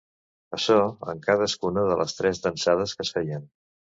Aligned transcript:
Açò 0.57 0.77
en 1.13 1.19
cadascuna 1.27 1.83
de 1.91 1.99
les 2.01 2.17
tres 2.21 2.43
dansades 2.47 2.97
que 3.01 3.09
es 3.09 3.15
feien. 3.19 3.45